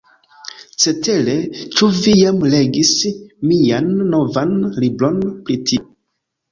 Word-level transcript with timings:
Cetere, 0.85 1.35
ĉu 1.75 1.91
vi 1.99 2.15
jam 2.21 2.41
legis 2.55 2.95
mian 3.53 3.95
novan 4.17 4.59
libron 4.83 5.25
pri 5.31 5.63
tio? 5.69 5.89